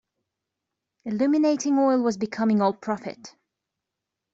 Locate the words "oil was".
1.77-2.17